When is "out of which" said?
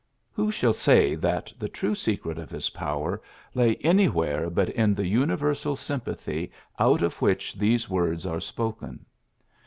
6.79-7.53